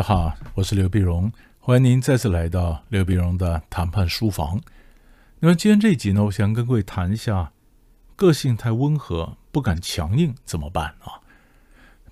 [0.00, 4.58] 大家好，我是刘碧荣，欢迎您再次来到刘碧荣的谈判书房。
[5.40, 7.52] 那么今天这一集呢，我想跟各位谈一下，
[8.16, 11.20] 个性太温和、不敢强硬怎么办啊？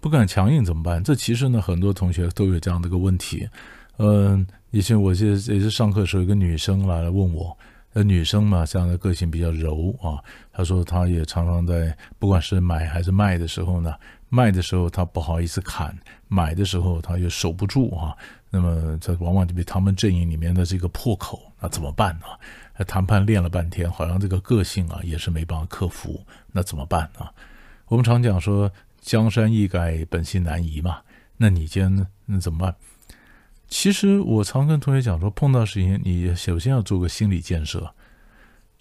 [0.02, 1.02] 不敢强硬怎么办？
[1.02, 3.48] 这其实呢，很多同学都有这样的一个问题。
[3.96, 7.57] 嗯，以前我记得也是上课的时候，一个女生来了问我，
[7.95, 10.20] 那女生嘛，这样的个性比较柔啊。
[10.52, 13.95] 她说她也常常在，不管是买还是卖的时候呢。
[14.28, 15.96] 卖的时候他不好意思砍，
[16.28, 18.16] 买的时候他又守不住啊。
[18.51, 22.84] 那么这往往就被他们阵营里面的这个破口，那怎么办呢？
[22.84, 27.27] 谈判练了半天，好像这个个性啊也是没办法克服，那怎么办呢？
[27.88, 28.70] 我们常讲说
[29.01, 31.01] 江山易改，本性难移嘛。
[31.37, 32.74] 那你今天那怎么办？
[33.68, 37.93] 其实我常跟同学讲说，碰到事情你首先要做个心理建设。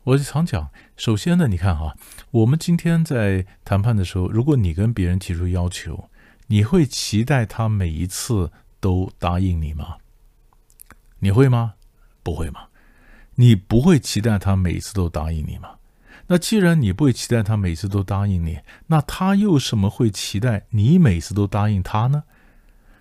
[0.07, 1.97] 我就常讲，首先呢，你看哈，
[2.31, 6.09] 我们今天在谈判的时候，如果你跟别人提出要求，
[6.47, 9.97] 你会期待他每一次都答应你吗？
[11.19, 11.73] 你会吗？
[12.23, 12.67] 不会吗？
[13.35, 15.71] 你不会期待他每次都答应你吗？
[16.27, 22.23] 那既然你不会期待他每次都答应你，那他又什么会期待你每次都答应他呢？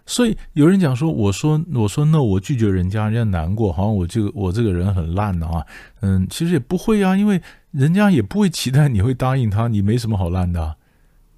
[0.06, 5.66] 所以有人讲说，我说我说 no，我拒绝人家，人家难过，好像我这个我这个人很烂的啊。
[6.00, 10.76] 嗯，其实也不会啊，因为人家也不会期待你会答应他，你没什么好烂的，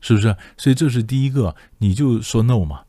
[0.02, 0.36] 是不是？
[0.58, 2.82] 所以这是第一个，你就说 no 嘛，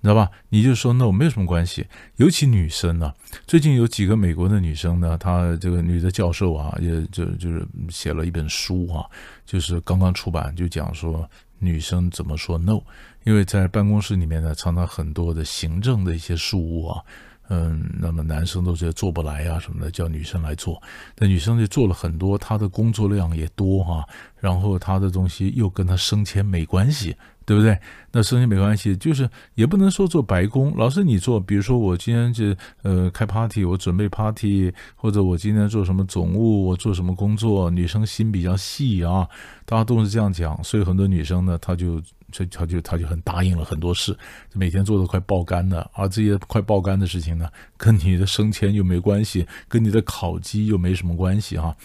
[0.00, 0.32] 你知道吧？
[0.48, 1.86] 你就说 no，没有什么关系。
[2.16, 3.14] 尤其女生呢，
[3.46, 9.06] 最近有几个美国的女生呢，她这个女的教授啊，也就就是写了一本书啊，
[9.46, 11.30] 就是刚刚出版，就讲说。
[11.60, 12.80] 女生怎么说 no？
[13.24, 17.02] 因为在办公室里面呢，常常很多的行政的一些事务啊，
[17.50, 20.82] 嗯，那么男生都觉得做不来啊什么的，叫女生来做。
[21.18, 24.08] 那女生就做了很多，她的工作量也多哈，
[24.40, 27.14] 然后他的东西又跟他升迁没关系。
[27.46, 27.76] 对不对？
[28.12, 30.72] 那升迁没关系，就是也不能说做白工。
[30.76, 39.28] 老师，你做，比如说我今天就呃开 party，我准备 party，或者我今天做什么总务，我做什么工作，女生心比较细啊，
[39.64, 44.16] 大家都是这样讲，所以很多女生呢，她就她就她就很答应了很多事，
[44.52, 51.76] 每天做的快爆肝了，而这些快爆肝的事情呢，跟你的升迁又没关系，跟你的考绩又没什么关系哈。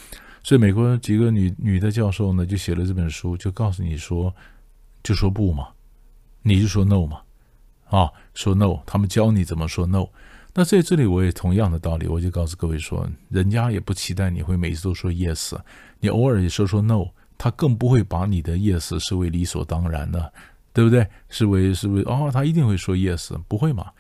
[0.46, 4.32] 所以美国几个女女的教授呢，就写了这本书，就告诉你说。
[5.04, 5.68] 就说不嘛，
[6.42, 7.22] 你就说 no 嘛，
[7.90, 10.08] 啊，说 no，他们教你怎么说 no。
[10.52, 15.56] 那在这里我也同样的道理，我就告诉各位说，人家也不期待你会每次都说 yes，
[16.00, 17.06] 你偶尔也说说 no，
[17.38, 20.34] 他更不会把你的 yes 视为理所当然的，
[20.74, 21.08] 对不对？
[21.30, 22.04] 视为是不是？
[22.06, 23.92] 哦，他一定会说 yes，不会嘛，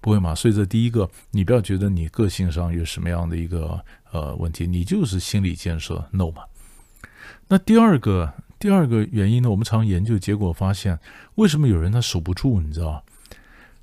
[0.00, 0.34] 不会嘛。
[0.34, 3.80] 所以这第一个，你不要觉得你个性上有什么样的一个
[4.12, 6.42] 呃问题，你就是心理建设 no 嘛。
[7.48, 8.32] 那第二个。
[8.58, 10.98] 第二个原因呢，我们常研究，结果发现，
[11.34, 12.58] 为什么有人他守不住？
[12.58, 13.04] 你知道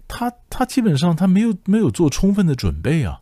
[0.08, 3.22] 他他基本上他没有没有做充分的准备啊！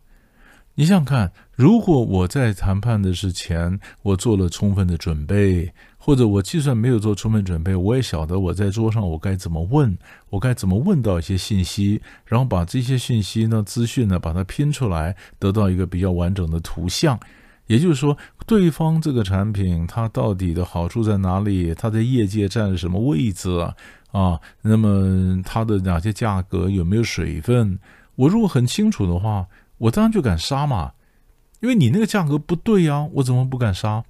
[0.76, 9.96] 你想想看，如果我在谈判的之前，我做了充分的准备，或者我计算没有做充分准备，我也晓得我在桌上我该怎么问，
[10.30, 17.16] 我该怎么问到一些信息，然后把这些信息呢、资讯呢，把它拼出来，得到一个比较完整的图像。
[17.68, 18.18] 也就是说，
[18.48, 21.72] 对方这个产品它到底的好处在哪里？
[21.72, 23.76] 它在业界占什么位置啊？
[24.10, 27.78] 啊，那么它的哪些价格有没有水分？
[28.16, 29.46] 我如果很清楚的话，
[29.78, 30.94] 我当然就敢杀嘛，
[31.60, 34.02] 因为你那个价格不对呀，我怎么不敢杀？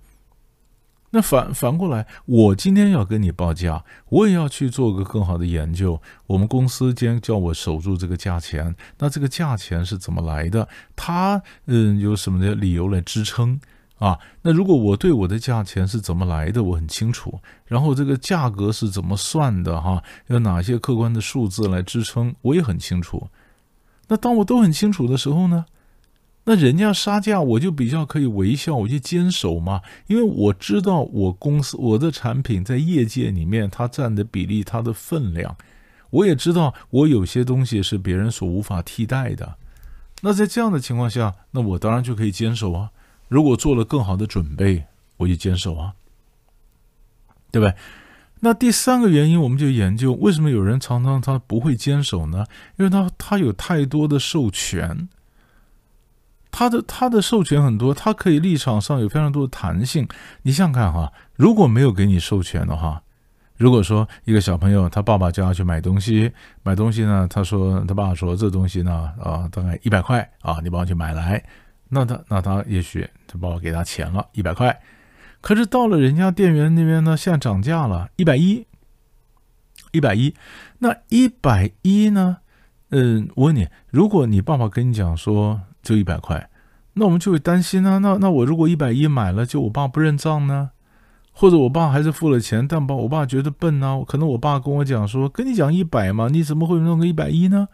[1.14, 6.00] 那反反过来，我今天要跟你报价，我也要去做个更好的研究。
[6.26, 10.66] 我们公司今天叫我守住这个价钱，那这个价钱是怎么来的？
[10.96, 13.60] 它嗯有什么的理由来支撑
[13.98, 14.18] 啊？
[14.40, 17.38] 那如果我对我的价钱是怎么来的，我很清楚。
[17.66, 19.78] 然后这个价格是怎么算的？
[19.78, 23.28] 哈，有哪些客观的数字来支撑，我也很清楚。
[24.08, 25.66] 那当我都很清楚的时候呢？
[26.44, 35.56] 那人家杀价，我就比较可以微笑，我就坚守嘛，因为我知道我公司我的产品在业界里面它占的比例，它的分量，
[36.10, 39.54] 我也知道我有些东西是别人所无法替代的。
[40.20, 42.90] 那在这样的情况下，那我当然就可以坚守啊。
[43.28, 44.84] 如果做了更好的准备，
[45.18, 45.94] 我就坚守啊，
[47.52, 47.74] 对不对？
[48.40, 52.44] 那第三个原因，我们就研究为什么有人常常他不会坚守呢？
[52.78, 55.08] 因为他他有太多的授权。
[56.52, 60.06] 他的他的授权很多，他可以立场上有非常多的弹性。
[60.42, 63.02] 你想想看哈，如果没有给你授权的话，
[63.56, 66.30] 如果说一个小朋友他爸爸叫他去买东西，
[66.62, 71.42] 买东西呢，他说他爸爸说这东西呢啊大概一百块啊，你帮我去买来，
[71.88, 74.78] 那他那他也许他爸爸给他钱了一百块，
[75.40, 78.66] 可是到了人家店员那边呢，现在涨价了一百一，
[79.92, 80.34] 一百一，
[80.80, 82.38] 那一百一呢？
[82.90, 86.48] 嗯，我问你，如果你爸爸跟你讲说就一百块，
[86.94, 87.98] 那我们就会担心啊。
[87.98, 90.70] 那那我如果一百一买了，就我爸不认账呢？
[91.32, 94.02] 或者我爸还是付了钱，但把我爸觉得笨呢？
[94.06, 97.68] 可能我爸跟我讲说，跟你讲一百嘛，你怎么会弄个一百一呢？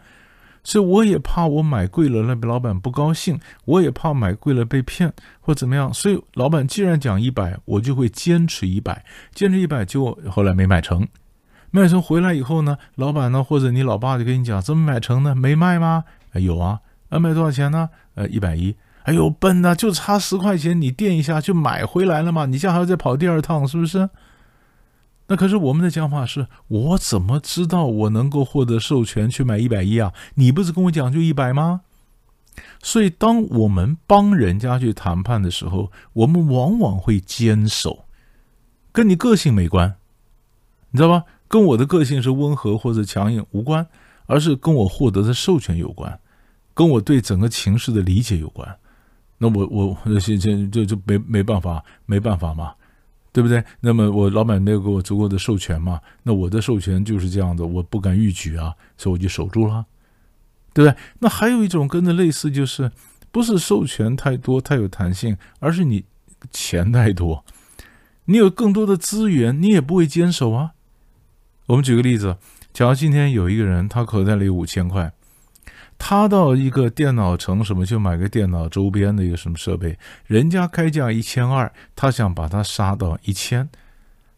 [0.63, 5.93] 所以我也怕我买贵了，那老板不高兴；我也怕买贵了被骗或怎么样。
[5.93, 9.03] 所以老板既然讲一百，我就会坚持一百，
[9.33, 11.07] 坚持一百，就后来没买成。
[11.71, 15.35] 卖成回来以后呢，老板呢或者你老爸就跟你讲怎么买成呢？
[15.35, 16.03] 没卖吗？
[16.33, 16.79] 有啊，
[17.09, 17.89] 啊卖多少钱呢？
[18.15, 18.75] 呃一百一。
[19.03, 24.09] 哎呦笨呐，就差十块钱，你垫一下就买回来了嘛，你这样还要再跑第二趟是不是？
[25.27, 30.13] 那可是我们的讲法是，我怎么知道我能够获得授权去买一百一啊？
[30.35, 31.81] 你不是跟我讲就一百吗？
[32.83, 38.05] 所以当我们帮人家去谈判的时候，我们往往会坚守，
[38.91, 39.95] 跟你个性没关，
[40.91, 41.23] 你知道吧？
[41.47, 43.87] 跟我的个性是温和或者强硬无关，
[44.25, 46.19] 而是跟我获得的授权有关，
[46.79, 48.65] 跟我对整个情势的理解有关。
[49.37, 52.73] 那我我那些就就就没没办法没办法嘛，
[53.33, 53.61] 对不对？
[53.81, 59.85] 那么我老板没有给我足够的授权嘛，那我的授权就是这样的，我不敢逾矩啊，所以我就守住了，
[60.73, 60.97] 对不对？
[61.19, 62.89] 那还有一种跟着类似，就是
[63.29, 66.05] 不是授权太多太有弹性，而是你
[66.49, 67.43] 钱太多，
[68.23, 70.71] 你有更多的资源，你也不会坚守啊。
[71.65, 72.37] 我们举个例子，
[72.71, 75.11] 假如今天有一个人，他口袋里有五千块，
[76.01, 83.69] 他到一个电脑城什么就买个电脑周边的一个什么设备，人家开价一千二，他想把它杀到一千，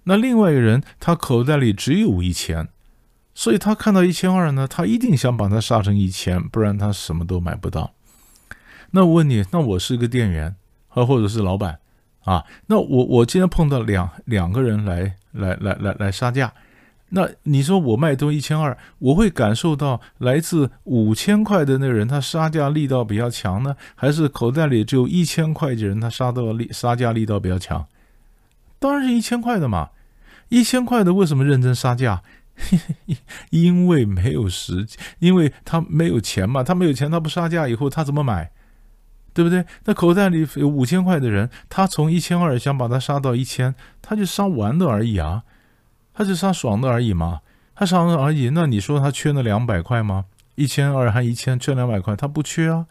[0.04, 2.68] 那另外一个人他口袋里只有一千，
[3.34, 7.94] 所以他看到一千二呢，他一定想把它杀成一千，不然他什么都买不到。
[8.90, 10.56] 那我问你，那我是个店员
[10.90, 11.80] 啊，或者是老板
[12.26, 16.52] 啊，那我我今天碰到两两个人来来来来来杀价。
[17.14, 27.86] 那你说我卖多一千二，我会感受到来自五千块的那个人他杀价力道比较强呢，还是口袋里只有一千块的人他杀到力杀价力道比较强？
[28.80, 29.90] 当然是一千块的嘛！
[30.50, 32.24] 一千块的为什么认真杀价？
[33.52, 34.88] 因为没有时，
[35.20, 38.52] 因为他没有钱嘛，他没有钱，他不杀价以后他怎么买？
[39.34, 39.66] 对不对？
[39.86, 45.44] 那口袋里有五千块的人，他从一千二想把它杀到一千，他就杀完了而已啊。
[46.14, 47.42] 他是他爽的而已嘛，
[47.76, 48.50] 他爽的而已。
[48.50, 50.26] 那你说他缺那两百块吗？
[50.56, 52.86] 一千二还一千，缺两百块，他不缺啊，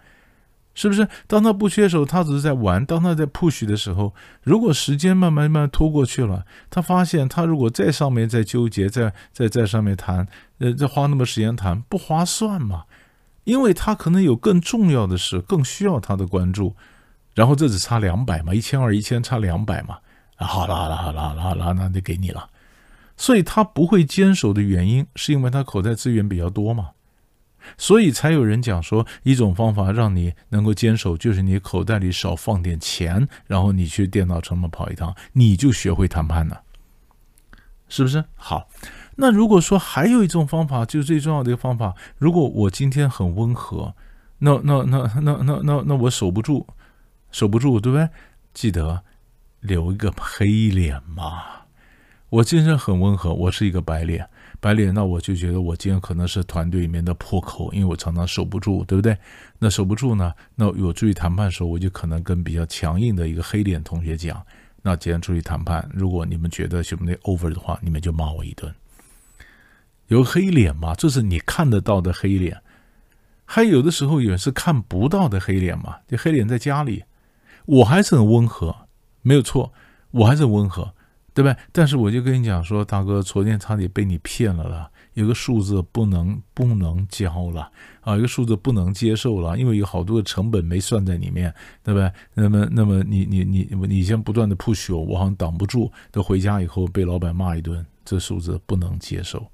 [0.74, 1.06] 是不是？
[1.26, 10.26] 当他不缺的时候，他只是在玩；当他在 push 的时候，如果时间慢慢慢慢拖过去了，他发现他如果在上面在纠结，在在在上面谈，
[10.58, 12.84] 呃，再花那么时间谈，不划算嘛？
[13.44, 16.74] 因为他可能有更重要的事，更需要他的关注。
[17.34, 19.98] 然后这只差两百嘛，一千二一千差两百嘛，
[20.36, 22.48] 啊，好了好了好了好了，那就给你了。
[23.20, 26.92] 所以他不会坚守的原因，是因为他口袋资源比较多嘛，
[27.76, 36.62] 所以才有人讲说，一种方法让你能够坚守，就是你口袋里少放点钱，然后你去电脑城门跑一趟，你就学会谈判了，
[37.90, 38.24] 是不是？
[38.36, 38.70] 好，
[39.16, 43.94] 那如果说还有一种方法，就是最重要的一个方法，如果我今天很温和，
[44.38, 46.66] 那那那那那那那我守不住，
[47.30, 48.08] 守不住，对不对？
[48.54, 49.04] 记得
[49.60, 51.59] 留一个黑脸嘛。
[52.30, 54.24] 我今天很温和，我是一个白脸，
[54.60, 59.18] 白脸，那我就觉得我今天可能是团队里面的破口，因为我常常守不住，对不对？
[59.58, 60.32] 那守不住呢？
[60.54, 64.40] 那我出去谈判的时候，我就可能跟比较强硬的一个黑脸同学讲，
[64.80, 68.72] 那今天出去谈判，如果你们觉得兄弟 over 的话，你们就骂我一顿。
[70.06, 70.94] 有黑脸嘛？
[70.94, 72.62] 这是你看得到的黑脸，
[73.44, 75.96] 还有的时候也是看不到的黑脸嘛。
[76.06, 77.02] 这黑脸在家里，
[77.66, 78.86] 我还是很温和，
[79.22, 79.72] 没有错，
[80.12, 80.94] 我还是很温和。
[81.32, 81.56] 对不对？
[81.72, 87.70] 但是我就跟你讲说，大哥，昨天差点被你骗了啦，有个数字不能不能交了
[88.00, 92.12] 啊，有个数字不能接受了，因为有好多的成本没算在里面，对不对？
[92.34, 99.46] 那么那么你你你你先不断的 push 我，我好像挡不住，等回家以后被老板骂一顿，这数字不能接受。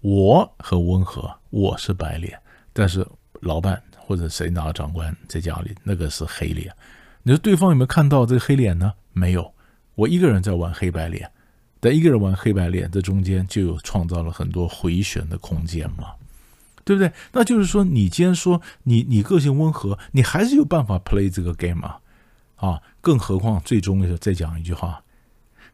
[0.00, 2.36] 我很温和，我是白脸，
[2.72, 3.06] 但是
[3.40, 6.74] 老板或者谁拿了长官在家里那个是黑脸，
[7.22, 8.92] 你说对方有没有看到这个黑脸呢？
[9.12, 9.52] 没有。
[9.94, 11.30] 我一个人在玩黑白脸，
[11.78, 16.12] 但一个人玩黑白脸，这中间就有创造了很多回旋的空间嘛，
[16.84, 17.12] 对不对？
[17.32, 21.96] 那就是说，你既然说你你个性温和，你还是有办法 play 这个 game 嘛？
[22.56, 25.02] 啊，更何况最终再讲一句话，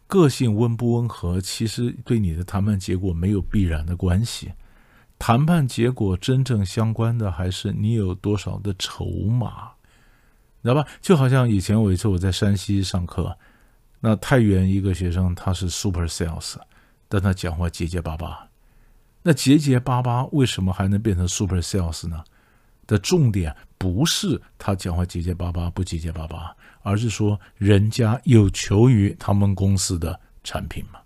[0.06, 4.52] 个性温不温和，其实对你的谈判结果没有必然的关系。
[5.18, 9.70] 谈判结果真正相关的还是你有多少的筹码，
[10.62, 10.86] 知道吧？
[11.00, 13.36] 就好像以前有一次我在山西上课。
[14.00, 16.56] 那太原一个学生，他是 super sales，
[17.08, 18.48] 但他讲话结结巴巴，
[19.22, 22.22] 那结结巴巴为什么还能变成 super sales 呢？
[22.86, 31.00] 的重点不是他讲话结结巴巴不结结巴巴，而是说人家有求于他们公司的产品嘛，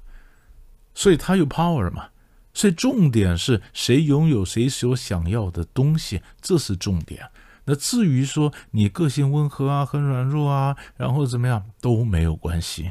[0.95, 2.09] 所以他有 power 嘛。
[2.55, 7.27] 所以重点是谁拥有谁所想要的东西，这是重点。
[7.65, 12.91] 那至于说你个性温和啊，很软弱啊，然后怎么样都没有关系，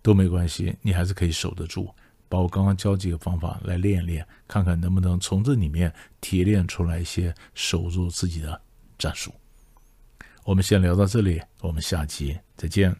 [0.00, 1.94] 都没关系，你还是可以守得住。
[2.28, 8.58] 把我刚刚教几个方法来练一练，看看能不能从这里面提炼出来一些守住自己的
[8.96, 9.30] 战术。
[10.44, 12.96] 我们先聊到这里，我们下期再见。